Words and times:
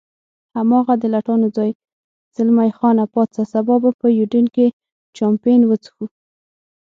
هماغه 0.55 0.93
د 0.99 1.03
لټانو 1.13 1.47
ځای، 1.57 1.71
زلمی 2.35 2.69
خان 2.77 2.97
پاڅه، 3.13 3.41
سبا 3.53 3.75
به 3.83 3.89
په 4.01 4.07
یوډین 4.17 4.45
کې 4.55 4.67
چامپېن 5.17 5.61
وڅښو. 5.65 6.05